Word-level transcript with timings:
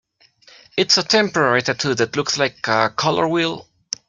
It's 0.77 0.97
a 0.97 1.03
temporary 1.03 1.61
tattoo 1.61 1.93
that 1.93 2.15
looks 2.15 2.35
like... 2.39 2.67
a 2.67 2.89
color 2.89 3.27
wheel? 3.27 3.67